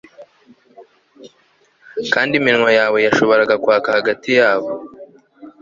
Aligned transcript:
Kandi 2.13 2.33
iminwa 2.39 2.69
yawe 2.79 2.97
yashoboraga 3.05 3.55
kwaka 3.63 3.87
hagati 3.97 4.29
yabo 4.39 4.71